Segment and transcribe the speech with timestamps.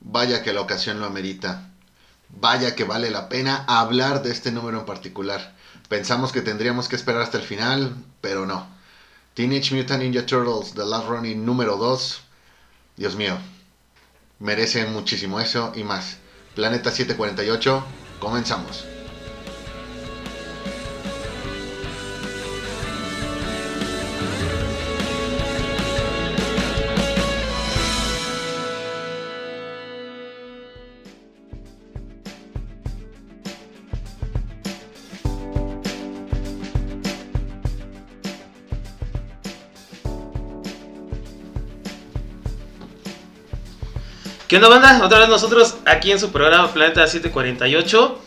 [0.00, 1.70] vaya que la ocasión lo amerita.
[2.28, 5.54] Vaya que vale la pena hablar de este número en particular.
[5.88, 8.68] Pensamos que tendríamos que esperar hasta el final, pero no.
[9.34, 12.20] Teenage Mutant Ninja Turtles The Last Running número 2.
[12.96, 13.38] Dios mío,
[14.38, 16.18] merecen muchísimo eso y más.
[16.54, 17.84] Planeta 748,
[18.20, 18.84] comenzamos.
[44.50, 45.00] ¿Qué onda, banda?
[45.04, 48.18] Otra vez nosotros aquí en su programa Planeta 748.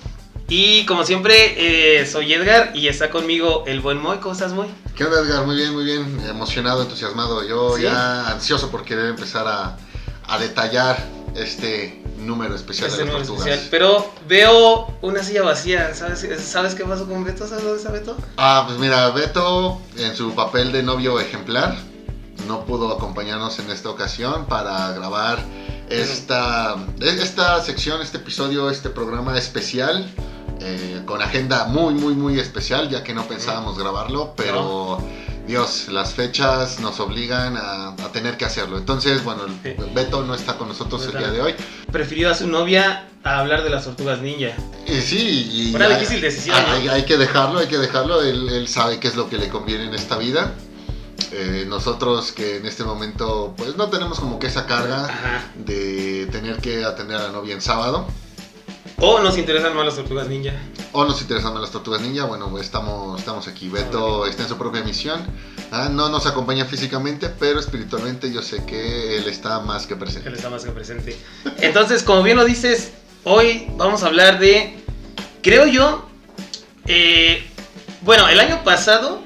[0.48, 4.20] Y como siempre, eh, soy Edgar y está conmigo el buen Moy.
[4.20, 4.70] ¿Cómo estás, Moy?
[4.96, 5.46] ¿Qué onda, Edgar?
[5.46, 6.22] Muy bien, muy bien.
[6.30, 7.46] Emocionado, entusiasmado.
[7.46, 7.82] Yo ¿Sí?
[7.82, 9.76] ya ansioso por querer empezar a,
[10.30, 10.96] a detallar
[11.36, 13.68] este número especial Este de las número especial.
[13.70, 15.94] Pero veo una silla vacía.
[15.94, 17.46] ¿Sabes, ¿Sabes qué pasó con Beto?
[17.46, 18.16] ¿Sabes dónde está Beto?
[18.38, 21.76] Ah, pues mira, Beto en su papel de novio ejemplar
[22.48, 25.44] no pudo acompañarnos en esta ocasión para grabar
[26.02, 30.10] esta, esta sección, este episodio, este programa especial.
[30.62, 34.98] eh, con agenda muy, muy, muy especial, ya que no pensábamos grabarlo, pero
[35.46, 38.78] Dios, las fechas nos obligan a, a tener que hacerlo.
[38.78, 39.76] Entonces, bueno, el-.
[39.94, 41.56] Beto no está con nosotros el día de hoy.
[41.92, 44.54] Prefirió a su novia a hablar de las tortugas ninja.
[44.88, 46.94] Y sí, y Una hay- difícil decisión, Hay, ¿no?
[46.94, 48.22] hay que dejarlo, hay que dejarlo.
[48.22, 50.54] Él, él sabe qué es lo que le conviene en esta vida.
[51.32, 55.52] Eh, nosotros que en este momento pues no tenemos como que esa carga Ajá.
[55.56, 58.06] de tener que atender a la novia en sábado.
[59.00, 60.54] O nos interesan más las tortugas ninja.
[60.92, 63.68] O nos interesan más las tortugas ninja, bueno, pues, estamos, estamos aquí.
[63.68, 65.22] Beto está en su propia misión.
[65.72, 70.00] Ah, No nos acompaña físicamente, pero espiritualmente yo sé que él está más que Él
[70.00, 70.30] presente.
[70.34, 71.18] está más que presente.
[71.58, 72.92] Entonces, como bien lo dices,
[73.24, 74.78] hoy vamos a hablar de,
[75.42, 76.08] creo yo,
[76.86, 77.44] eh,
[78.02, 79.22] bueno, el año pasado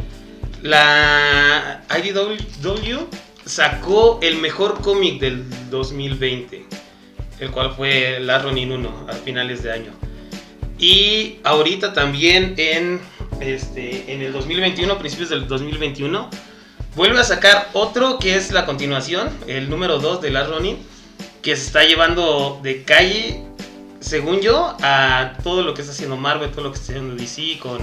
[0.61, 3.07] la IDW
[3.45, 6.65] sacó el mejor cómic del 2020,
[7.39, 9.91] el cual fue La Ronin 1 a finales de año.
[10.79, 12.99] Y ahorita también en,
[13.39, 16.29] este, en el 2021, principios del 2021,
[16.95, 20.77] vuelve a sacar otro que es la continuación, el número 2 de La Ronin,
[21.41, 23.43] que se está llevando de calle,
[23.99, 27.57] según yo, a todo lo que está haciendo Marvel, todo lo que está haciendo DC
[27.59, 27.79] con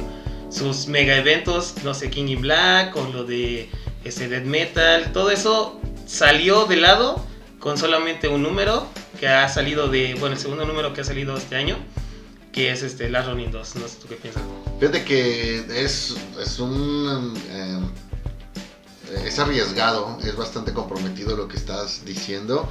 [0.55, 3.69] sus mega eventos, no sé, King in Black, con lo de
[4.05, 7.25] este, Death Metal, todo eso salió de lado
[7.59, 8.87] con solamente un número
[9.19, 11.77] que ha salido de, bueno, el segundo número que ha salido este año,
[12.53, 14.43] que es este Last Ronin 2, no sé tú qué piensas.
[14.79, 17.35] Fíjate que es, es un...
[17.51, 17.81] eh,
[19.25, 22.69] es arriesgado, es bastante comprometido lo que estás diciendo.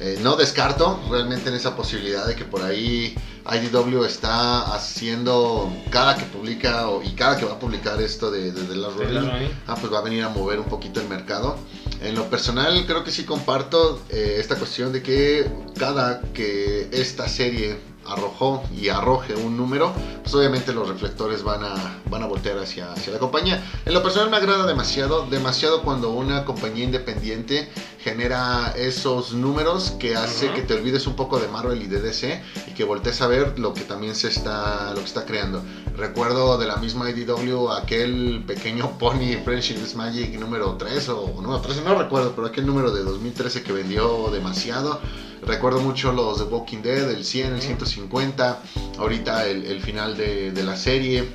[0.00, 3.14] Eh, no descarto realmente en esa posibilidad de que por ahí
[3.46, 8.50] IDW está haciendo cada que publica o, y cada que va a publicar esto de,
[8.50, 9.50] Ronin, Ronin.
[9.68, 11.56] ah, pues va a venir a mover un poquito el mercado.
[12.00, 17.28] En lo personal creo que sí comparto eh, esta cuestión de que cada que esta
[17.28, 19.92] serie arrojó y arroje un número,
[20.22, 21.74] pues obviamente los reflectores van a,
[22.10, 23.62] van a voltear hacia, hacia la compañía.
[23.84, 27.68] En lo personal me agrada demasiado, demasiado cuando una compañía independiente
[28.04, 32.42] genera esos números que hace que te olvides un poco de Marvel y de DC
[32.68, 35.62] y que voltees a ver lo que también se está, lo que está creando.
[35.96, 41.60] Recuerdo de la misma IDW aquel pequeño Pony Friendship is Magic número 3 o número
[41.62, 45.00] 13, no recuerdo, pero aquel número de 2013 que vendió demasiado.
[45.46, 48.60] Recuerdo mucho los de Walking Dead, el 100, el 150,
[48.98, 51.28] ahorita el, el final de, de la serie.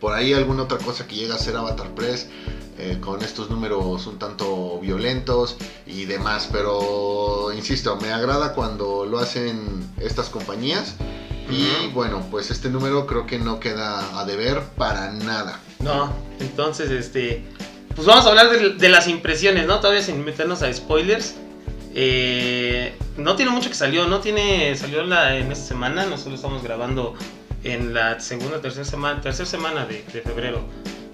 [0.00, 2.28] Por ahí alguna otra cosa que llega a ser Avatar Press
[2.78, 5.56] eh, con estos números un tanto violentos
[5.86, 6.48] y demás.
[6.52, 10.94] Pero insisto, me agrada cuando lo hacen estas compañías.
[11.50, 15.58] Y bueno, pues este número creo que no queda a deber para nada.
[15.80, 17.42] No, entonces, este.
[17.96, 19.80] Pues vamos a hablar de, de las impresiones, ¿no?
[19.80, 21.34] Todavía sin meternos a spoilers.
[22.00, 24.76] Eh, no tiene mucho que salió, no tiene.
[24.76, 27.14] Salió la, en esta semana, nosotros estamos grabando
[27.64, 30.62] en la segunda, tercera semana, tercera semana de, de febrero.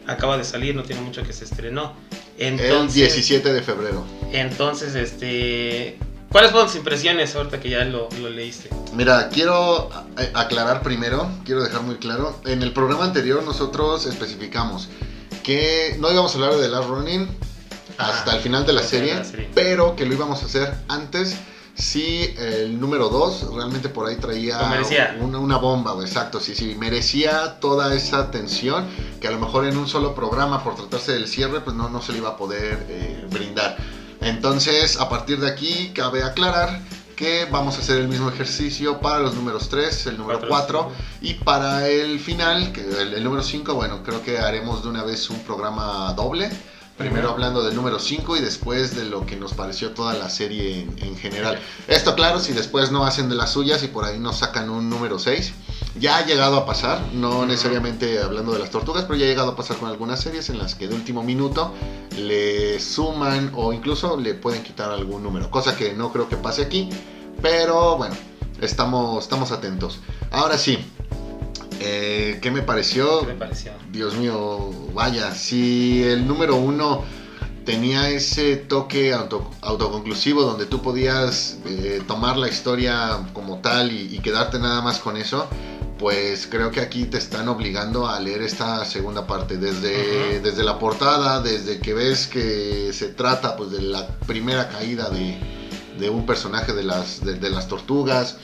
[0.06, 1.94] Acaba de salir, no tiene mucho que se estrenó.
[2.36, 4.04] Entonces, el 17 de febrero.
[4.32, 5.98] entonces, este.
[6.28, 8.68] ¿Cuáles fueron tus impresiones ahorita que ya lo, lo leíste?
[8.92, 9.88] Mira, quiero
[10.34, 14.88] aclarar primero, quiero dejar muy claro, en el programa anterior nosotros especificamos
[15.44, 17.28] que no íbamos a hablar de The Last Running
[17.98, 19.50] hasta Ah, el final de la serie, de la serie.
[19.54, 21.36] pero que lo íbamos a hacer antes
[21.76, 24.58] si el número 2 realmente por ahí traía
[25.20, 28.86] una, una bomba, exacto, sí, sí, merecía toda esa atención
[29.20, 32.00] que a lo mejor en un solo programa por tratarse del cierre pues no, no
[32.00, 33.76] se le iba a poder eh, brindar.
[34.20, 36.80] Entonces, a partir de aquí, cabe aclarar
[37.16, 40.92] que vamos a hacer el mismo ejercicio para los números 3, el número Cuatro, 4
[41.22, 45.02] y para el final, que el, el número 5, bueno, creo que haremos de una
[45.04, 46.50] vez un programa doble.
[46.96, 50.82] Primero hablando del número 5 y después de lo que nos pareció toda la serie
[50.82, 51.58] en, en general.
[51.88, 54.88] Esto claro, si después no hacen de las suyas y por ahí nos sacan un
[54.88, 55.52] número 6.
[55.98, 59.52] Ya ha llegado a pasar, no necesariamente hablando de las tortugas, pero ya ha llegado
[59.52, 61.72] a pasar con algunas series en las que de último minuto
[62.16, 66.62] le suman o incluso le pueden quitar algún número, cosa que no creo que pase
[66.62, 66.90] aquí,
[67.40, 68.14] pero bueno,
[68.60, 70.00] estamos, estamos atentos.
[70.30, 70.78] Ahora sí,
[71.84, 73.20] eh, ¿qué me pareció?
[73.20, 73.72] ¿Qué te pareció?
[73.92, 77.04] Dios mío, vaya, si el número uno
[77.64, 84.14] tenía ese toque auto- autoconclusivo donde tú podías eh, tomar la historia como tal y,
[84.14, 85.46] y quedarte nada más con eso,
[85.98, 90.42] pues creo que aquí te están obligando a leer esta segunda parte, desde, Ujú.
[90.44, 95.38] desde la portada, desde que ves que se trata pues de la primera caída de,
[95.98, 98.36] de un personaje de las, de, de las tortugas.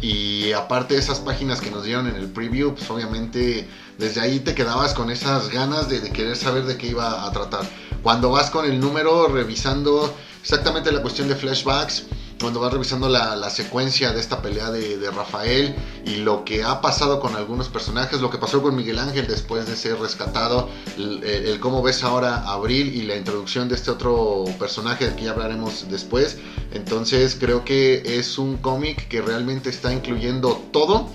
[0.00, 3.68] Y aparte esas páginas que nos dieron en el preview, pues obviamente
[3.98, 7.32] desde ahí te quedabas con esas ganas de, de querer saber de qué iba a
[7.32, 7.64] tratar.
[8.02, 12.04] Cuando vas con el número revisando exactamente la cuestión de flashbacks,
[12.40, 16.62] cuando vas revisando la, la secuencia de esta pelea de, de Rafael y lo que
[16.64, 20.68] ha pasado con algunos personajes, lo que pasó con Miguel Ángel después de ser rescatado,
[20.96, 25.06] el, el- el cómo ves ahora a Abril y la introducción de este otro personaje
[25.06, 26.36] del que ya hablaremos después.
[26.72, 31.08] Entonces creo que es un cómic que realmente está incluyendo todo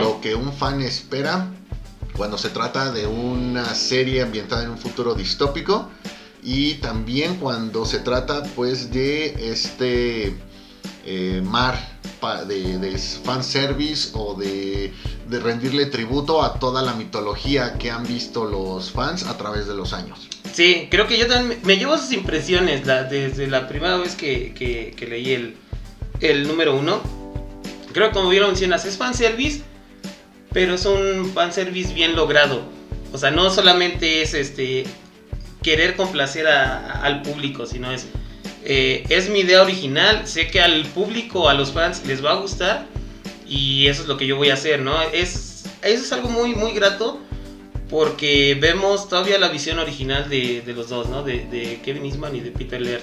[0.00, 1.48] lo que un fan espera
[2.16, 5.88] cuando se trata de una serie ambientada en un futuro distópico
[6.42, 10.34] y también cuando se trata pues de este
[11.04, 11.78] eh, mar
[12.46, 14.92] de, fanservice o de,
[15.28, 19.92] rendirle tributo a toda la mitología que han visto los fans a través de los
[19.92, 20.28] años.
[20.52, 25.56] Sí, creo que yo también me, llevo sus impresiones desde la primera vez que, leí
[26.20, 27.00] el, número uno.
[27.92, 29.62] Creo que como bien lo mencionas, es fanservice,
[30.52, 32.62] pero es un fanservice bien logrado.
[33.12, 34.84] O sea, no solamente es este
[35.62, 38.06] querer complacer al público, sino es
[38.64, 42.34] eh, es mi idea original, sé que al público, a los fans les va a
[42.34, 42.86] gustar
[43.46, 45.00] y eso es lo que yo voy a hacer, ¿no?
[45.02, 47.20] Es, eso es algo muy, muy grato
[47.90, 51.22] porque vemos todavía la visión original de, de los dos, ¿no?
[51.22, 53.02] De, Kevin Eastman y de Peter Laird.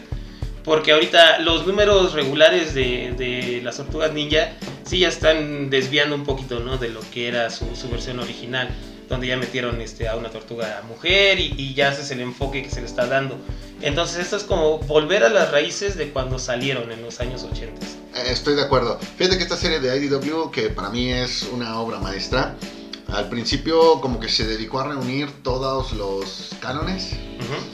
[0.64, 4.54] Porque ahorita los números regulares de, de las tortugas ninja
[4.84, 6.78] sí ya están desviando un poquito, ¿no?
[6.78, 8.70] De lo que era su, su versión original,
[9.08, 12.64] donde ya metieron este, a una tortuga mujer y, y ya ese es el enfoque
[12.64, 13.38] que se le está dando.
[13.82, 17.86] Entonces esto es como volver a las raíces de cuando salieron en los años 80.
[17.86, 19.00] Eh, Estoy de acuerdo.
[19.18, 22.56] Fíjate que esta serie de IDW, que para mí es una obra maestra,
[23.08, 27.12] al principio como que se dedicó a reunir todos los cánones.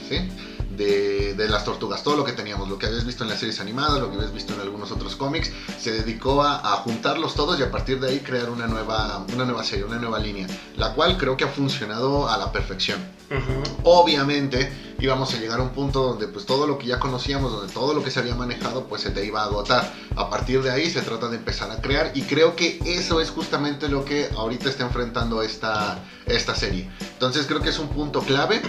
[0.08, 0.28] ¿sí?
[0.76, 3.60] De, de las tortugas, todo lo que teníamos, lo que habías visto en las series
[3.60, 5.50] animadas, lo que habías visto en algunos otros cómics,
[5.80, 9.44] se dedicó a, a juntarlos todos y a partir de ahí crear una nueva, una
[9.44, 10.46] nueva serie, una nueva línea,
[10.76, 13.16] la cual creo que ha funcionado a la perfección.
[13.30, 13.62] Ujú.
[13.82, 14.70] Obviamente
[15.00, 17.92] íbamos a llegar a un punto donde pues todo lo que ya conocíamos, donde todo
[17.92, 19.92] lo que se había manejado pues se te iba a agotar.
[20.14, 23.30] A partir de ahí se trata de empezar a crear y creo que eso es
[23.30, 26.88] justamente lo que ahorita está enfrentando esta, esta serie.
[27.00, 28.62] Entonces creo que es un punto clave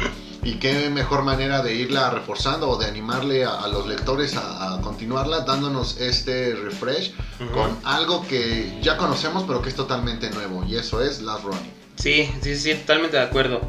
[0.47, 4.75] y qué mejor manera de irla reforzando o de animarle a, a los lectores a,
[4.75, 7.13] a continuarla dándonos este refresh
[7.53, 11.73] con algo que ya conocemos pero que es totalmente nuevo y eso es Last Running.
[11.97, 13.59] Sí, sí, sí, totalmente de acuerdo.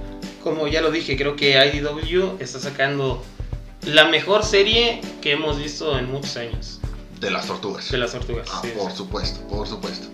[0.44, 3.22] Como ya lo dije, creo que IDW está sacando
[3.86, 6.78] la mejor serie que hemos visto en muchos años
[7.20, 7.90] De las tortugas.
[7.90, 8.46] de las tortugas.
[8.52, 8.96] Ah, sí, por sí.
[8.98, 10.06] supuesto, por supuesto.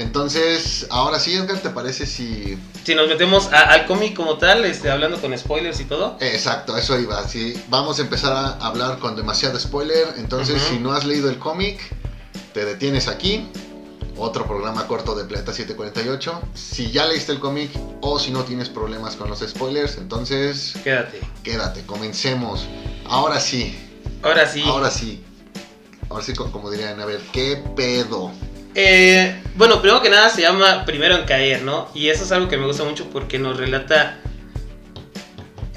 [0.00, 2.58] Entonces, ahora sí, Edgar, ¿te parece si...
[2.84, 6.16] Si nos metemos a- al cómic como tal, este, hablando con spoilers y todo.
[6.20, 7.26] Exacto, eso iba.
[7.28, 11.38] Si vamos a empezar a hablar con demasiado spoiler, entonces si no has leído el
[11.38, 11.78] cómic,
[12.54, 13.46] te detienes aquí.
[14.16, 16.42] Otro programa corto de Planeta 748.
[16.54, 21.20] Si ya leíste el cómic o si no tienes problemas con los spoilers, entonces Quédate.
[21.42, 22.66] quédate, comencemos.
[23.06, 23.78] Ahora sí,
[24.22, 24.62] Ahora sí.
[24.66, 25.22] ahora sí.
[26.10, 28.30] Ahora sí, co- como dirían, a ver, ¿qué pedo?
[28.74, 31.88] Eh, bueno, primero que nada se llama Primero en Caer, ¿no?
[31.94, 34.18] Y eso es algo que me gusta mucho porque nos relata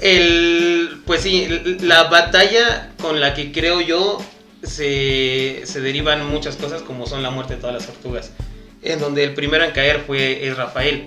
[0.00, 1.48] el, pues sí,
[1.80, 4.22] la batalla con la que creo yo
[4.62, 8.32] se, se derivan muchas cosas como son la muerte de todas las tortugas.
[8.82, 11.06] En donde el primero en caer fue es Rafael.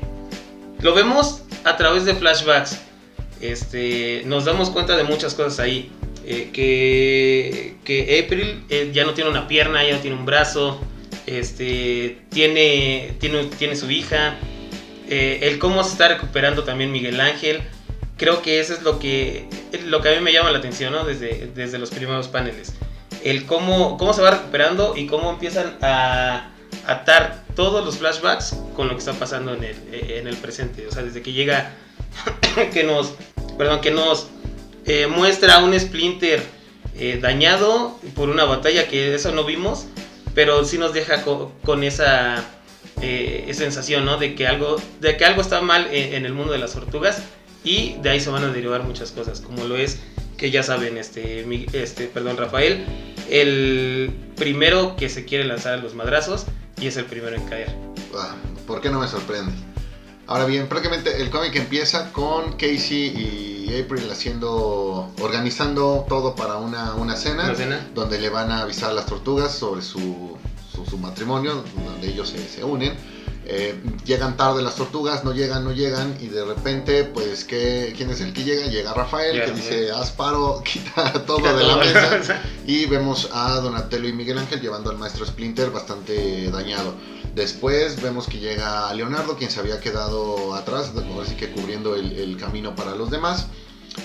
[0.82, 2.79] Lo vemos a través de flashbacks.
[3.39, 5.91] Este, nos damos cuenta de muchas cosas ahí.
[6.25, 10.82] Eh, que, que April eh, ya no tiene una pierna, ya no tiene un brazo.
[11.27, 14.38] Este, tiene, tiene, tiene su hija.
[15.10, 17.62] Eh, el cómo se está recuperando también Miguel Ángel.
[18.17, 19.48] Creo que eso es lo que,
[19.86, 22.74] lo que a mí me llama la atención desde, desde los primeros paneles.
[23.24, 26.50] el cómo, cómo se va recuperando y cómo empiezan a
[26.88, 30.88] atar todos los flashbacks con lo que está pasando en el, en el presente.
[30.88, 31.74] O sea, desde que llega,
[32.74, 33.13] que nos,
[33.57, 34.29] perdón, que nos
[34.86, 36.41] eh, muestra un Splinter
[36.98, 39.86] eh, dañado por una batalla que eso no vimos,
[40.38, 42.46] pero sí nos deja con, esa
[43.01, 44.17] eh, sensación, ¿no?
[44.17, 47.24] De que algo, de que algo está mal en, el mundo de las tortugas
[47.63, 49.98] y de ahí se van a derivar muchas cosas, como lo es
[50.38, 52.86] que ya saben, este, este, perdón, Rafael,
[53.32, 56.46] el primero que se quiere lanzar a los madrazos
[56.79, 57.75] y es el primero en caer.
[58.15, 58.36] Ah,
[58.67, 59.53] ¿Por qué no me sorprende?
[60.27, 66.93] Ahora bien, prácticamente el cómic empieza con Casey y April haciendo, organizando todo para una,
[66.95, 67.53] una, cena,
[67.93, 70.38] donde le van a avisar a las tortugas sobre su,
[70.89, 72.95] su, matrimonio, donde ellos se, se unen.
[73.50, 78.09] Eh, llegan tarde las tortugas, no llegan, no llegan, y de repente, pues, ¿qué, ¿quién
[78.09, 78.67] es el que llega?
[78.67, 84.09] Llega Rafael, que dice, haz paro, quita todo de la mesa, y vemos a Donatello
[84.09, 86.93] y Miguel Ángel llevando al maestro Splinter bastante dañado.
[87.38, 90.91] Después vemos que llega Leonardo, quien se había quedado atrás,
[91.22, 93.46] así que cubriendo el, camino para los demás.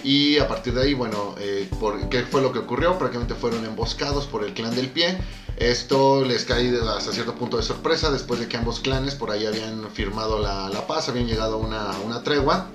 [0.04, 1.68] Y a partir de ahí, bueno, eh,
[2.10, 2.98] ¿qué fue lo que ocurrió?
[2.98, 5.18] Prácticamente fueron emboscados por el clan del pie
[5.56, 9.46] esto les cae hasta cierto punto de sorpresa después de que ambos clanes por ahí
[9.46, 12.68] habían firmado la, paz, habían llegado a una, tregua,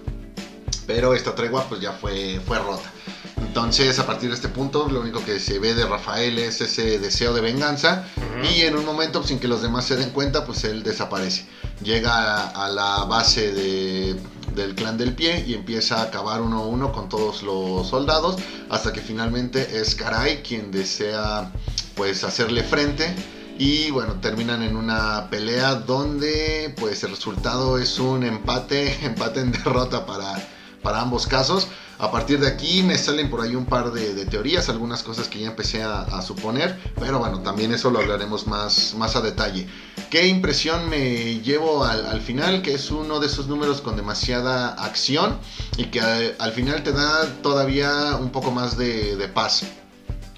[0.85, 2.91] pero esta tregua pues ya fue rota.
[3.41, 6.99] Entonces, a partir de este punto, lo único que se ve de Rafael es ese
[6.99, 8.05] deseo de venganza.
[8.43, 11.45] Y en un momento, sin que los demás se den cuenta, pues él desaparece.
[11.81, 16.91] Llega a, la base del clan del pie y empieza a acabar uno a uno
[16.91, 18.37] con todos los soldados.
[18.69, 21.51] Hasta que finalmente es Karai quien desea
[21.95, 23.15] pues hacerle frente
[23.59, 29.51] y bueno, terminan en una pelea donde pues el resultado es un empate, empate en
[29.51, 30.35] derrota para,
[30.81, 31.67] para ambos casos.
[31.99, 35.39] A partir de aquí me salen por ahí un par de, teorías, algunas cosas que
[35.39, 39.67] ya empecé a, suponer, pero bueno, también eso lo hablaremos más, más a detalle.
[40.11, 42.61] ¿Qué impresión me llevo al, final?
[42.61, 45.39] Que es uno de esos números con demasiada acción
[45.77, 49.63] y que eh, al, final te da todavía un poco más de, de paz.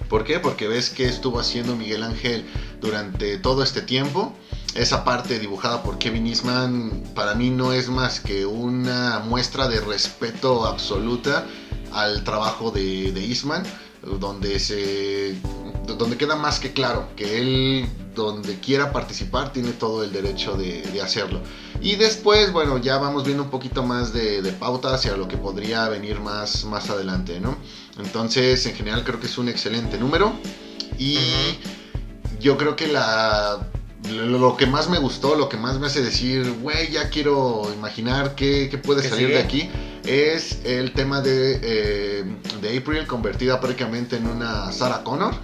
[0.08, 0.39] ¿Por qué?
[0.39, 2.46] Porque ves que estuvo haciendo Miguel Ángel
[2.79, 4.34] durante todo este tiempo.
[4.76, 9.82] Esa parte dibujada por Kevin Eastman para mí no es más que una muestra de
[9.82, 11.46] respeto absoluta
[11.92, 13.64] al trabajo de, de Eastman,
[14.20, 15.36] donde se
[15.98, 21.02] donde queda más que claro que él donde quiera participar tiene todo el derecho de,
[21.02, 21.42] hacerlo.
[21.82, 25.88] Y después, bueno, ya vamos viendo un poquito más de, pauta hacia lo que podría
[25.88, 27.58] venir más, más adelante, ¿no?
[27.98, 30.34] Entonces, en general creo que es un excelente número.
[30.98, 31.18] Y
[32.42, 33.70] yo creo que la
[34.08, 38.36] lo que más me gustó, lo que más me hace decir, güey, ya quiero imaginar
[38.36, 39.70] qué, puede salir de aquí,
[40.06, 42.24] es el tema de, eh,
[42.62, 45.36] de April convertida prácticamente en una Sarah Connor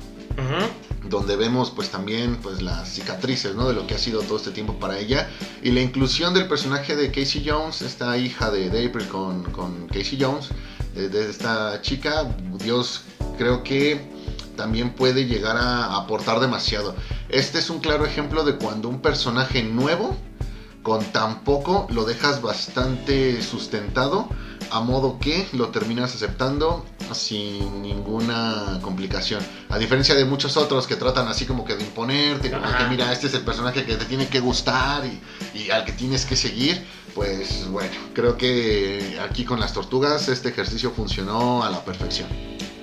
[1.10, 3.68] donde vemos pues también pues las cicatrices ¿no?
[3.68, 5.30] de lo que ha sido todo este tiempo para ella
[5.62, 10.18] y la inclusión del personaje de Casey Jones, esta hija de, April con, con, Casey
[10.20, 10.50] Jones,
[10.96, 13.02] de, esta chica, Dios
[13.38, 14.02] creo que
[14.56, 16.96] también puede llegar a aportar demasiado.
[17.30, 20.16] Este es un claro ejemplo de cuando un personaje nuevo
[20.84, 24.30] con tan poco lo dejas bastante sustentado
[24.72, 29.44] a modo que lo terminas aceptando sin ninguna complicación.
[29.70, 33.12] A diferencia de muchos otros que tratan así como que de imponerte, como que mira,
[33.12, 36.86] este es el personaje que te tiene que gustar y, al que tienes que seguir,
[37.14, 42.28] pues bueno, creo que aquí con las tortugas este ejercicio funcionó a la perfección.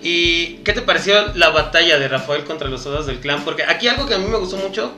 [0.03, 3.45] ¿Y qué te pareció la batalla de Rafael contra los soldados del clan?
[3.45, 4.93] Porque aquí algo que a mí me gustó mucho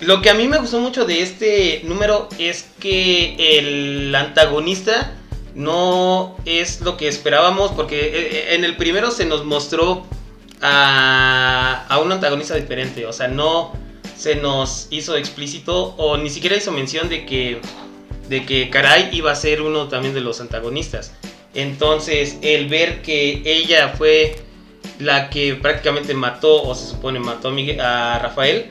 [0.00, 5.14] lo que a mí me gustó mucho de este número es que el antagonista
[5.54, 10.04] no es lo que esperábamos, porque eh, eh, en el primero se nos mostró
[10.60, 13.72] a, a un antagonista diferente, o sea, no
[14.16, 17.60] se nos hizo explícito o ni siquiera hizo mención de que,
[18.28, 21.12] de que Karai iba a ser uno también de los antagonistas.
[21.56, 24.36] Entonces, el ver que ella fue
[24.98, 27.48] la que prácticamente mató, o se supone mató
[27.80, 28.70] a, a Rafael,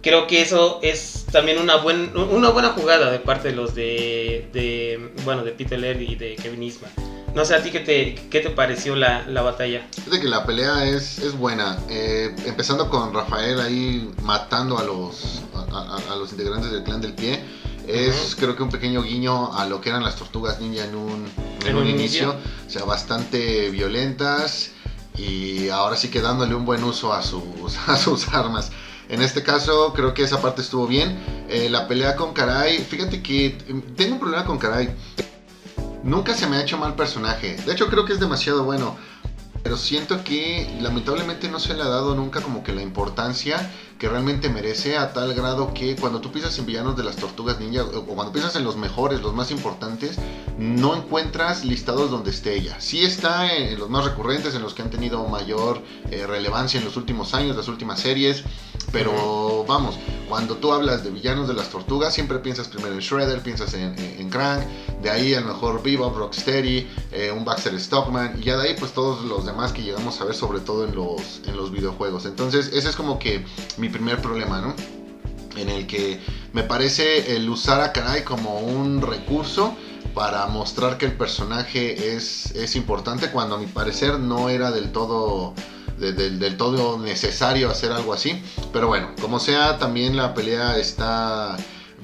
[0.00, 5.10] creo que eso es también una, buen, una buena jugada de parte de los de,
[5.24, 6.90] bueno, de Peter Laird y de Kevin Eastman.
[7.34, 9.86] No sé, ¿a ti qué te, qué te pareció la, la batalla?
[9.94, 11.78] Fíjate que la pelea es, es buena.
[11.88, 17.40] Eh, empezando con Rafael ahí matando a los, a, los integrantes del clan del pie.
[17.92, 21.26] Es creo que un pequeño guiño a lo que eran las tortugas ninja en un,
[21.66, 22.36] en, un, inicio.
[22.66, 24.70] O sea, bastante violentas
[25.16, 28.70] y ahora sí que dándole un buen uso a sus, a sus armas.
[29.08, 31.18] En este caso creo que esa parte estuvo bien.
[31.48, 34.90] Eh, la pelea con Karai, fíjate que em, tengo un problema con Karai.
[36.04, 37.56] Nunca se me ha hecho mal personaje.
[37.56, 38.96] De hecho creo que es demasiado bueno.
[39.62, 44.08] pero siento que lamentablemente no se le ha dado nunca como que la importancia que
[44.08, 47.84] realmente merece a tal grado que cuando tú piensas en villanos de las tortugas ninja
[47.84, 50.16] o cuando piensas en los mejores, los más importantes,
[50.58, 52.80] no encuentras listados donde esté ella.
[52.80, 56.86] Sí está en, los más recurrentes, en los que han tenido mayor eh, relevancia en
[56.86, 58.42] los últimos años, las últimas series,
[58.90, 59.96] pero vamos,
[60.28, 63.94] cuando tú hablas de villanos de las tortugas, siempre piensas primero en Shredder, piensas en,
[63.98, 64.60] en, Krang,
[65.02, 68.76] de ahí a lo mejor Bebop, Rocksteady, eh, un Baxter Stockman, y ya de ahí
[68.78, 72.26] pues todos los demás que llegamos a ver sobre todo en los, en los videojuegos.
[72.26, 73.44] Entonces ese es como que
[73.76, 74.74] mi primer problema, ¿no?
[75.56, 76.20] En el que
[76.52, 79.74] me parece el usar a Karai como un recurso
[80.14, 84.90] para mostrar que el personaje es, es importante cuando a mi parecer no era del
[84.90, 85.54] todo
[86.00, 88.42] del todo necesario hacer algo así.
[88.72, 91.56] Pero bueno, como sea, también la pelea está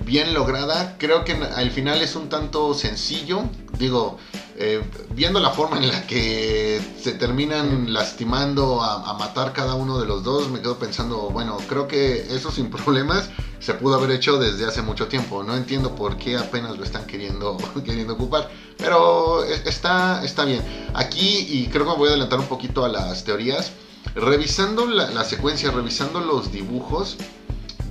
[0.04, 0.96] bien lograda.
[0.98, 3.44] Creo que al final es un tanto sencillo.
[3.78, 4.18] Digo,
[4.58, 10.06] eh, viendo la forma en la que se terminan lastimando a, matar cada uno de
[10.06, 14.38] los dos, me quedo pensando, bueno, creo que eso sin problemas se pudo haber hecho
[14.38, 15.42] desde hace mucho tiempo.
[15.42, 20.62] No entiendo por qué apenas lo están queriendo, queriendo ocupar, pero e, está, está bien.
[20.94, 23.72] Aquí, y creo que me voy a adelantar un poquito a las teorías,
[24.14, 27.18] revisando la, la secuencia, revisando los dibujos,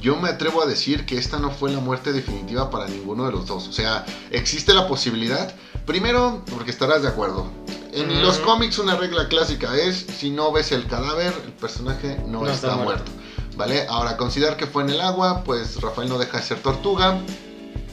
[0.05, 3.31] yo me atrevo a decir que esta no fue la muerte definitiva para ninguno de
[3.31, 3.67] los dos.
[3.67, 5.51] O sea, existe la posibilidad,
[5.85, 7.49] primero, porque estarás de acuerdo.
[7.93, 12.45] En los cómics una regla clásica es, si no ves el cadáver, el personaje no,
[12.45, 13.09] está, muerto.
[13.55, 13.85] ¿Vale?
[13.87, 17.21] Ahora, considerar que fue en el agua, pues Rafael no deja de ser tortuga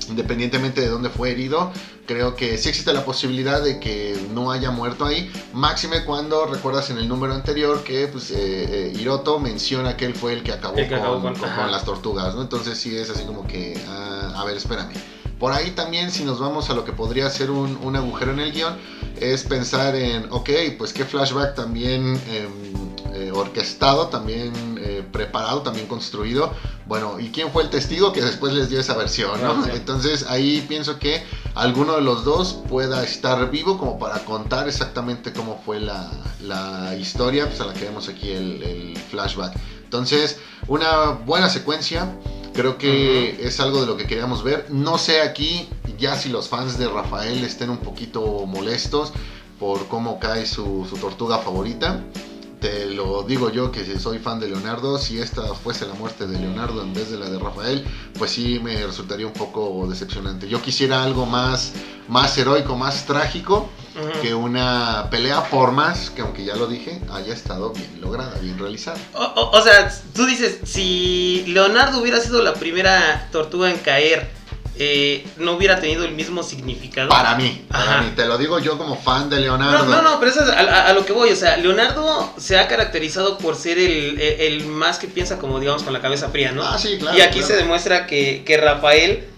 [0.08, 1.72] independientemente de dónde fue herido,
[2.06, 5.30] creo que sí existe la posibilidad de que no haya muerto ahí.
[5.52, 10.14] Máxime cuando recuerdas en el número anterior que pues, eh, eh, Hiroto menciona que él
[10.14, 10.76] fue el que acabó,
[11.20, 12.42] con, las tortugas, ¿no?
[12.42, 14.92] Entonces sí es así como que, ah, a ver, espérame.
[15.42, 18.52] Por ahí también, si nos vamos a lo que podría ser un, agujero en el
[18.52, 18.76] guion,
[19.20, 24.52] es pensar en, ok, pues qué flashback también em, eh, orquestado, también
[25.10, 26.52] preparado, también construido.
[26.86, 29.42] Bueno, ¿y quién fue el testigo que después les dio esa versión?
[29.42, 29.66] ¿no?
[29.66, 31.24] Entonces ahí pienso que
[31.56, 37.48] alguno de los dos pueda estar vivo como para contar exactamente cómo fue la, historia,
[37.48, 39.54] pues a la que vemos aquí el, flashback.
[39.84, 40.38] Entonces,
[40.68, 42.08] una buena secuencia.
[42.54, 44.66] Creo que es algo de lo que queríamos ver.
[44.70, 49.12] No sé aquí ya si los fans de Rafael estén un poquito molestos
[49.58, 52.02] por cómo cae su, su tortuga favorita
[52.62, 56.38] te lo digo yo que soy fan de Leonardo, si esta fuese la muerte de
[56.38, 57.84] Leonardo en vez de la de Rafael,
[58.16, 60.48] pues sí me resultaría un poco decepcionante.
[60.48, 61.72] Yo quisiera algo más,
[62.08, 63.68] más heroico, más trágico,
[64.20, 68.58] que una pelea por más, que aunque ya lo dije, haya estado bien lograda, bien
[68.58, 68.98] realizada.
[69.14, 74.30] o sea, tú dices, si Leonardo hubiera sido la primera tortuga en caer,
[74.78, 77.10] eh, no hubiera tenido el mismo significado.
[77.10, 79.84] Para mí, para mí, te lo digo yo como fan de Leonardo.
[79.84, 83.36] No, no, pero eso es a, lo que voy, o sea, Leonardo se ha caracterizado
[83.36, 86.62] por ser el, más que piensa como, digamos, con la cabeza fría, ¿no?
[86.62, 87.18] Ah, sí, claro.
[87.18, 89.28] Y aquí se demuestra que, Rafael,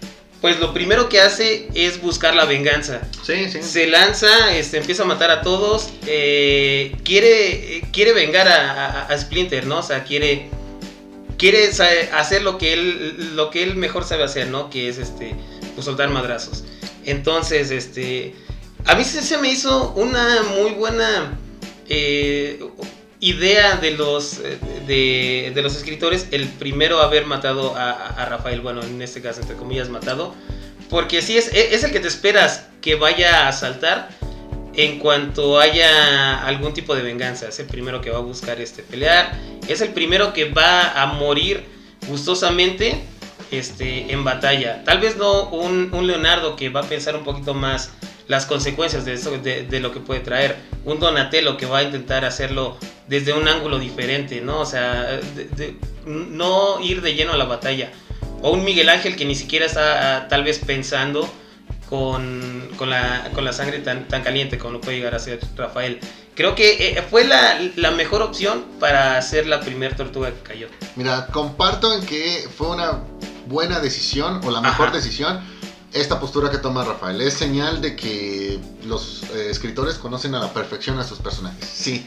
[0.44, 3.00] pues lo primero que hace es buscar la venganza.
[3.22, 3.62] Sí, sí.
[3.62, 9.78] Se lanza, este, empieza a matar a todos, eh, quiere, quiere vengar a Splinter, ¿no?
[9.78, 10.50] O sea, quiere
[11.38, 11.70] quiere
[12.12, 14.68] hacer lo que él lo que él mejor sabe hacer, ¿no?
[14.68, 15.34] Que es este
[15.76, 16.62] pues soltar madrazos.
[17.06, 18.34] Entonces, este
[18.84, 21.38] a mí se, me hizo una muy buena
[21.88, 22.62] eh,
[23.20, 24.40] idea de los
[24.86, 29.88] de, los escritores el primero haber matado a, Rafael, bueno, en este caso entre comillas
[29.88, 30.34] matado,
[30.90, 34.08] porque si es es el que te esperas que vaya a saltar
[34.76, 37.48] en cuanto haya algún tipo de venganza.
[37.48, 39.32] Es el primero que va a buscar este, pelear.
[39.68, 41.64] Es el primero que va a morir
[42.08, 43.00] gustosamente
[43.50, 44.84] este, en batalla.
[44.84, 47.92] Tal vez no un, Leonardo que va a pensar un poquito más
[48.26, 50.56] las consecuencias de, eso, de, lo que puede traer.
[50.84, 52.76] Un Donatello que va a intentar hacerlo
[53.08, 54.60] desde un ángulo diferente, ¿no?
[54.60, 55.20] O sea,
[56.06, 57.92] no ir de lleno a la batalla.
[58.42, 61.28] O un Miguel Ángel que ni siquiera está ah, tal vez pensando
[61.88, 65.40] con, con, la, con la sangre tan, tan caliente como lo puede llegar a ser
[65.56, 66.00] Rafael.
[66.34, 70.68] Creo que eh, fue la, la, mejor opción para ser la primer tortuga que cayó.
[70.96, 73.00] Mira, comparto en que fue una
[73.46, 75.40] buena decisión o la mejor decisión
[75.92, 77.20] esta postura que toma Rafael.
[77.20, 81.66] Es señal de que los eh, escritores conocen a la perfección a sus personajes.
[81.66, 82.04] Sí.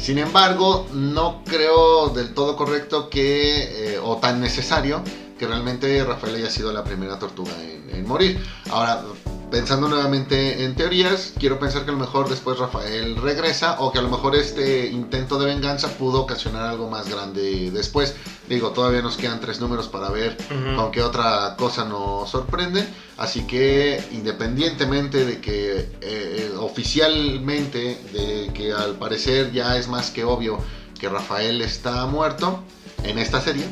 [0.00, 5.02] Sin embargo, no creo del todo correcto que, eh, o tan necesario,
[5.38, 8.42] que realmente Rafael haya sido la primera tortuga en, morir.
[8.70, 9.02] Ahora,
[9.50, 13.98] pensando nuevamente en teorías, quiero pensar que a lo mejor después Rafael regresa o que
[13.98, 18.14] a lo mejor este intento de venganza pudo ocasionar algo más grande después.
[18.48, 20.36] Digo, todavía nos quedan tres números para ver
[20.76, 22.86] con qué otra cosa nos sorprende.
[23.16, 30.10] Así que independientemente de que eh, eh, oficialmente, de que al parecer ya es más
[30.10, 30.58] que obvio
[30.98, 32.62] que Rafael está muerto
[33.04, 33.64] en esta serie,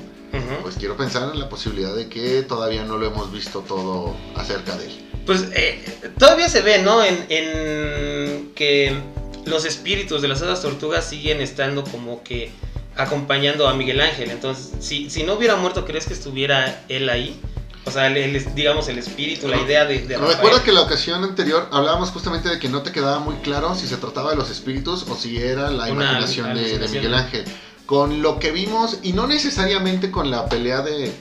[0.62, 4.76] pues quiero pensar en la posibilidad de que todavía no lo hemos visto todo acerca
[4.76, 5.10] de él.
[5.26, 5.82] Pues eh,
[6.18, 7.02] todavía se ve, ¿no?
[7.04, 8.96] En, en que
[9.44, 12.50] los espíritus de las otras tortugas siguen estando como que
[12.96, 14.30] acompañando a Miguel Ángel.
[14.30, 17.40] Entonces, si, si no hubiera muerto, ¿crees que estuviera él ahí?
[17.84, 21.68] O sea, el, digamos, el espíritu, la idea de, de Recuerda que la ocasión anterior
[21.70, 25.04] hablábamos justamente de que no te quedaba muy claro si se trataba de los espíritus
[25.08, 27.44] o si era la imaginación de, de, Miguel Ángel.
[27.86, 31.12] Con lo que vimos, y no necesariamente con la pelea de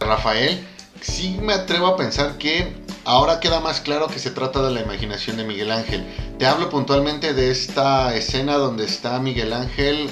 [0.00, 0.66] Rafael,
[1.02, 2.72] sí me atrevo a pensar que
[3.04, 6.06] ahora queda más claro que se trata de la imaginación de Miguel Ángel.
[6.38, 10.08] Te hablo puntualmente de esta escena donde está Miguel Ángel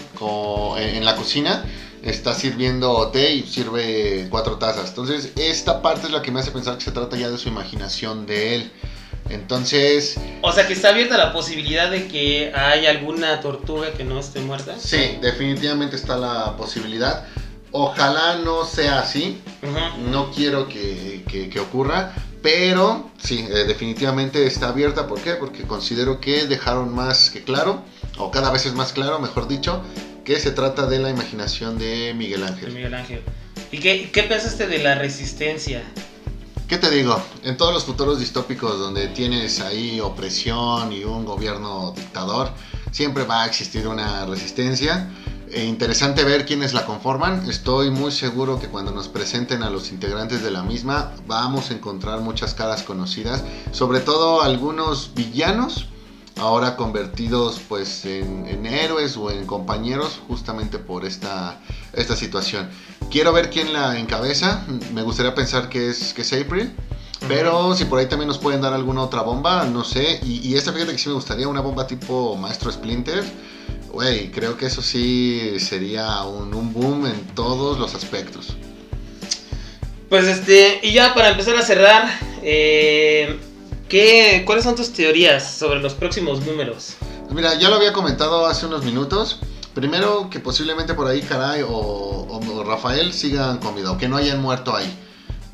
[0.78, 1.64] en la cocina,
[2.02, 4.90] está sirviendo té y sirve cuatro tazas.
[4.90, 7.48] Entonces, esta parte es la que me hace pensar que se trata ya de su
[7.48, 8.72] imaginación de él.
[9.30, 10.18] Entonces.
[10.42, 14.40] O sea que está abierta la posibilidad de que haya alguna tortuga que no esté
[14.40, 14.76] muerta.
[14.78, 17.24] Sí, definitivamente está la posibilidad.
[17.72, 19.38] Ojalá no sea así.
[20.10, 22.14] No quiero que, que, ocurra.
[22.42, 25.08] Pero sí, eh, definitivamente está abierta.
[25.08, 25.34] ¿Por qué?
[25.34, 27.82] Porque considero que dejaron más que claro,
[28.18, 29.82] o cada vez es más claro, mejor dicho,
[30.24, 32.72] que se trata de la imaginación de Miguel Ángel.
[32.72, 33.22] Miguel Ángel.
[33.72, 35.82] ¿Y qué, qué pensaste de la resistencia?
[36.68, 37.16] ¿Qué te digo?
[37.44, 42.50] En todos los futuros distópicos donde tienes ahí opresión y un gobierno dictador,
[42.90, 45.08] siempre va a existir una resistencia.
[45.52, 47.48] E interesante ver quiénes la conforman.
[47.48, 51.74] Estoy muy seguro que cuando nos presenten a los integrantes de la misma vamos a
[51.74, 55.86] encontrar muchas caras conocidas, sobre todo algunos villanos
[56.36, 61.60] ahora convertidos pues en, héroes o en compañeros justamente por esta,
[61.92, 62.68] esta situación.
[63.10, 66.74] Quiero ver quién la encabeza, me gustaría pensar que es, que es April.
[67.28, 70.20] Pero si por ahí también nos pueden dar alguna otra bomba, no sé.
[70.22, 73.24] Y, y esta fíjate que sí me gustaría una bomba tipo Maestro Splinter
[73.96, 78.54] Güey, creo que eso sí sería un, boom en todos los aspectos.
[80.10, 82.06] Pues este, y ya para empezar a cerrar,
[82.42, 83.40] eh,
[83.88, 86.96] ¿qué, ¿cuáles son tus teorías sobre los próximos números?
[87.24, 89.40] Pues mira, ya lo había comentado hace unos minutos.
[89.74, 94.92] Primero, que posiblemente por ahí Caray o, Rafael sigan comido, que no hayan muerto ahí.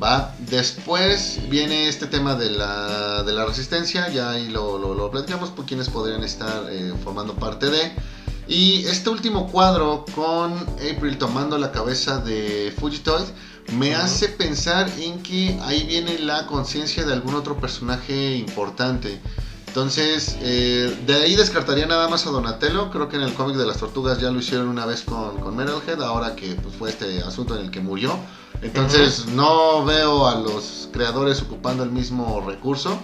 [0.03, 0.35] ¿va?
[0.39, 5.89] Después viene este tema de la, de la resistencia, ya ahí lo, platicamos por quienes
[5.89, 7.93] podrían estar eh, formando parte de.
[8.49, 13.25] Y este último cuadro con April tomando la cabeza de Fugitoid
[13.73, 19.21] me hace pensar en que ahí viene la conciencia de algún otro personaje importante.
[19.67, 22.91] Entonces, eh, de ahí descartaría nada más a Donatello.
[22.91, 25.57] Creo que en el cómic de las tortugas ya lo hicieron una vez con, con
[25.57, 28.19] Metalhead, ahora que pues, fue este asunto en el que murió.
[28.61, 32.99] Entonces, no veo a los creadores ocupando el mismo recurso.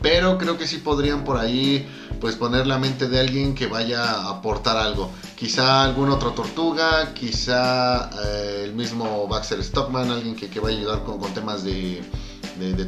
[0.00, 1.88] Pero creo que sí podrían por ahí
[2.20, 5.10] pues poner la mente de alguien que vaya a aportar algo.
[5.36, 10.80] Quizá algún otro tortuga, quizá eh, el mismo Baxter Stockman, alguien que, que vaya a
[10.80, 12.02] ayudar con, temas de,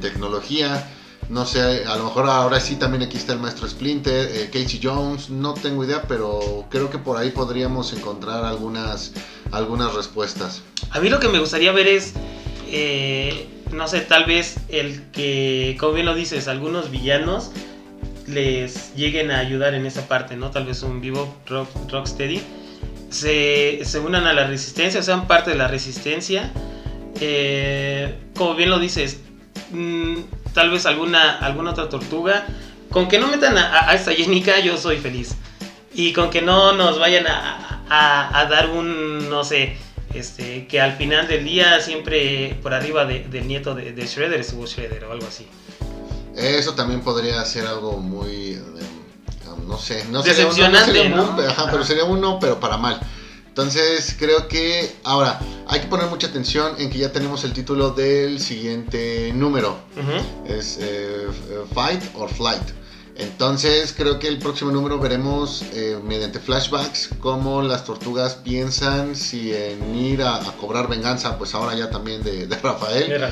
[0.00, 0.88] tecnología.
[1.28, 4.80] No sé, a lo mejor ahora sí también aquí está el maestro Splinter, eh, Casey
[4.82, 9.12] Jones, no tengo idea, pero creo que por ahí podríamos encontrar algunas,
[9.52, 10.62] algunas respuestas.
[10.90, 12.14] A mí lo que me gustaría ver es...
[12.70, 17.52] Eh no sé, tal vez el que, como bien lo dices, algunos villanos
[18.26, 20.50] les lleguen a ayudar en esa parte, ¿no?
[20.50, 22.40] Tal vez un vivo rock, Rocksteady
[23.10, 26.52] se, se unan a la resistencia, sean parte de la resistencia.
[27.20, 29.20] Eh, como bien lo dices,
[29.72, 30.16] mm,
[30.52, 32.46] tal vez alguna, alguna otra tortuga.
[32.90, 35.36] Con que no metan a, esta Jenica, yo soy feliz.
[35.94, 39.76] Y con que no nos vayan a, a dar un, no sé,
[40.14, 45.04] este, que al final del día siempre por arriba del nieto de, Shredder estuvo Shredder
[45.04, 45.46] o algo así.
[46.36, 48.60] Eso también podría ser algo muy, eh,
[49.66, 51.36] no sé, no decepcionante, ¿no?
[51.70, 53.00] pero sería uno, pero para mal.
[53.48, 57.90] Entonces creo que ahora hay que poner mucha atención en que ya tenemos el título
[57.90, 59.76] del siguiente número.
[60.46, 61.26] Es eh,
[61.74, 62.79] Fight or Flight.
[63.20, 69.54] Entonces creo que el próximo número veremos eh, mediante flashbacks cómo las tortugas piensan si
[69.54, 73.22] en ir a, cobrar venganza, pues ahora ya también de, Rafael,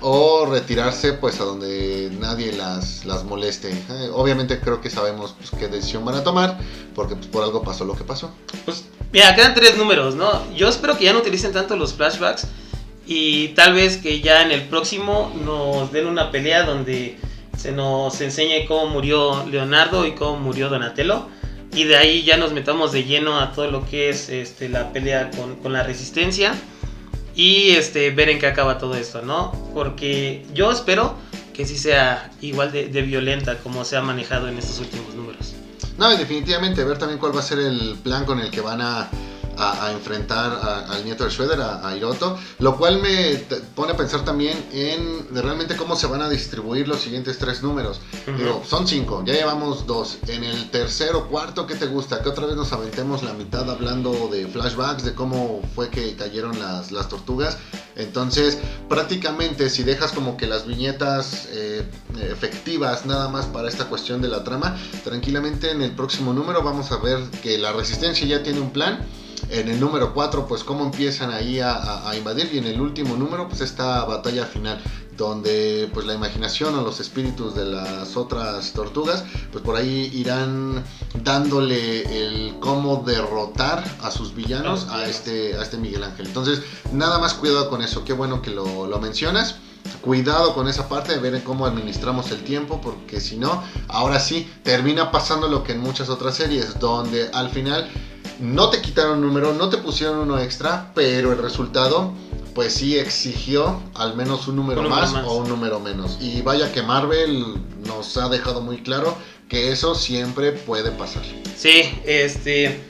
[0.00, 3.72] o retirarse pues a donde nadie las, las moleste.
[4.12, 6.58] Obviamente creo que sabemos pues, qué decisión van a tomar,
[6.94, 8.30] porque pues, por algo pasó lo que pasó.
[8.66, 10.42] Pues mira, quedan tres números, ¿no?
[10.54, 12.46] Yo espero que ya no utilicen tanto los flashbacks
[13.06, 17.18] y tal vez que ya en el próximo nos den una pelea donde
[17.62, 21.28] se nos enseña cómo murió Leonardo y cómo murió Donatello.
[21.72, 24.92] Y de ahí ya nos metamos de lleno a todo lo que es este, la
[24.92, 26.56] pelea con, la resistencia.
[27.36, 29.52] y este, ver en qué acaba todo esto, ¿no?
[29.74, 31.14] Porque yo espero
[31.54, 35.54] que sí sea igual de, violenta como se ha manejado en estos últimos números.
[35.98, 39.08] No, definitivamente ver también cuál va a ser el plan con el que van a,
[39.58, 43.36] a, a enfrentar a- al nieto de Shredder, a, a Hiroto, lo cual me
[43.74, 47.62] pone a pensar también en de realmente cómo se van a distribuir los siguientes tres
[47.62, 48.00] números.
[48.26, 48.36] Ujú.
[48.38, 50.18] Digo, son cinco, ya llevamos dos.
[50.28, 52.22] En el tercero, cuarto, ¿qué te gusta?
[52.22, 56.58] Que otra vez nos aventemos la mitad hablando de flashbacks, de cómo fue que cayeron
[56.58, 57.56] las, las tortugas.
[57.94, 58.56] Entonces,
[58.88, 61.86] prácticamente, si dejas como que las viñetas eh,
[62.30, 66.90] efectivas nada más para esta cuestión de la trama, tranquilamente en el próximo número vamos
[66.92, 69.04] a ver que la resistencia ya tiene un plan.
[69.50, 72.50] En el número 4, pues cómo empiezan ahí a, a- a invadir.
[72.52, 74.80] Y en el último número, pues esta batalla final,
[75.16, 80.82] donde pues la imaginación o los espíritus de las otras tortugas, pues por ahí irán
[81.22, 86.26] dándole el cómo derrotar a sus villanos a este, a este Miguel Ángel.
[86.26, 86.60] Entonces,
[86.92, 88.04] nada más cuidado con eso.
[88.04, 89.56] Qué bueno que lo, lo mencionas.
[90.00, 94.48] Cuidado con esa parte de ver cómo administramos el tiempo, porque si no, ahora sí,
[94.62, 97.88] termina pasando lo que en muchas otras series, donde al final
[98.42, 102.12] no te quitaron un número, no te pusieron uno extra, pero el resultado
[102.54, 105.24] pues sí exigió al menos un número, Un número más, más.
[105.26, 106.18] o un número menos.
[106.20, 107.44] Y vaya que Marvel
[107.86, 109.16] nos ha dejado muy claro
[109.48, 111.22] que eso siempre puede pasar.
[111.56, 112.80] Sí, este.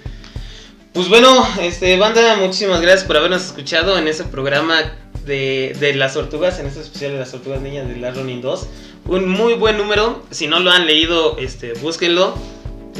[0.92, 4.80] Pues bueno, este, banda, muchísimas gracias por habernos escuchado en este programa
[5.24, 8.66] de, de las tortugas, en este especial de las tortugas niñas de Last Running 2.
[9.06, 12.34] Un muy buen número, si no lo han leído, este, búsquenlo,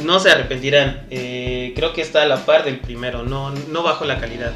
[0.03, 1.07] no se arrepentirán.
[1.09, 4.53] Eh, creo que está a la par del primero, no, no bajo la calidad.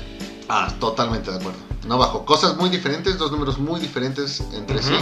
[0.50, 1.60] Ah, totalmente de acuerdo.
[1.88, 2.26] No bajo.
[2.26, 4.88] Cosas muy diferentes, dos números muy diferentes entre Ujú.
[4.88, 4.96] sí.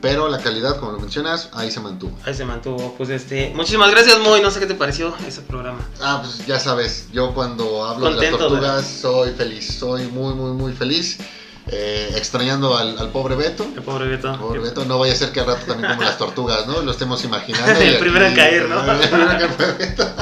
[0.00, 2.16] Pero la calidad, como lo mencionas, ahí se mantuvo.
[2.24, 5.80] Ahí se mantuvo, pues este, muchísimas gracias Moy, no sé qué te pareció ese programa.
[6.00, 10.34] Ah, pues ya sabes, yo cuando hablo de Contento, las tortugas soy feliz, soy muy,
[10.34, 11.18] muy, muy feliz.
[11.68, 13.64] Eh, extrañando al, al pobre Beto.
[13.74, 14.38] El pobre Beto.
[14.38, 16.80] Pobre Beto, no vaya a ser que al rato también como las tortugas, ¿no?
[16.82, 17.72] Lo estemos imaginando.
[17.80, 18.92] El primero en caer, ¿no?
[18.92, 20.08] El primero en caer fue Beto.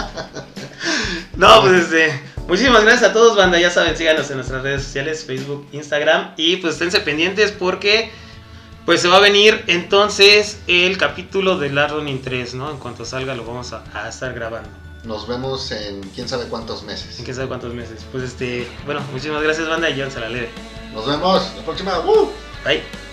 [1.37, 2.21] No, pues este.
[2.47, 3.59] Muchísimas gracias a todos, banda.
[3.59, 6.33] Ya saben, síganos en nuestras redes sociales, Facebook, Instagram.
[6.37, 8.11] Y pues esténse pendientes porque
[8.85, 12.71] pues se va a venir entonces el capítulo de la Ronin 3, ¿no?
[12.71, 14.69] En cuanto salga lo vamos a, a estar grabando.
[15.05, 17.19] Nos vemos en quién sabe cuántos meses.
[17.19, 18.05] En quién sabe cuántos meses.
[18.13, 18.69] Pues este.
[18.85, 19.91] Bueno, muchísimas gracias, banda.
[19.91, 20.51] Y llévense la leve.
[20.95, 21.99] Nos vemos la próxima.
[22.01, 22.31] ¡Uh!
[22.65, 23.04] Bye.